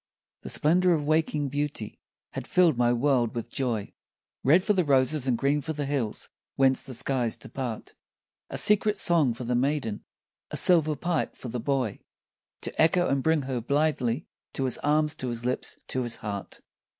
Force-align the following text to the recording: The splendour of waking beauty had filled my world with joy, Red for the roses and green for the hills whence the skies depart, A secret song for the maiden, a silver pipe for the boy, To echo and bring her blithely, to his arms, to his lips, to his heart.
The 0.41 0.49
splendour 0.49 0.93
of 0.93 1.03
waking 1.05 1.49
beauty 1.49 1.99
had 2.31 2.47
filled 2.47 2.75
my 2.75 2.91
world 2.91 3.35
with 3.35 3.51
joy, 3.51 3.93
Red 4.43 4.63
for 4.63 4.73
the 4.73 4.83
roses 4.83 5.27
and 5.27 5.37
green 5.37 5.61
for 5.61 5.73
the 5.73 5.85
hills 5.85 6.27
whence 6.55 6.81
the 6.81 6.95
skies 6.95 7.37
depart, 7.37 7.93
A 8.49 8.57
secret 8.57 8.97
song 8.97 9.35
for 9.35 9.43
the 9.43 9.53
maiden, 9.53 10.03
a 10.49 10.57
silver 10.57 10.95
pipe 10.95 11.35
for 11.35 11.49
the 11.49 11.59
boy, 11.59 11.99
To 12.61 12.81
echo 12.81 13.09
and 13.09 13.21
bring 13.21 13.43
her 13.43 13.61
blithely, 13.61 14.25
to 14.53 14.63
his 14.65 14.79
arms, 14.79 15.13
to 15.17 15.27
his 15.27 15.45
lips, 15.45 15.77
to 15.89 16.01
his 16.01 16.15
heart. 16.15 16.61